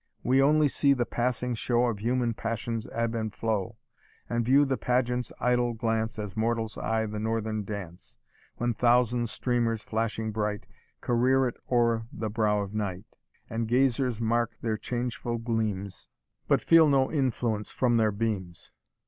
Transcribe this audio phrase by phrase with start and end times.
[0.23, 3.77] We only see the passing show Of human passions' ebb and flow;
[4.27, 8.17] And view the pageant's idle glance As mortals eye the northern dance,
[8.55, 10.65] When thousand streamers, flashing bright,
[11.01, 13.05] Career it o'er the brow of night.
[13.47, 16.07] And gazers mark their changeful gleams,
[16.47, 18.71] But feel no influence from their beams."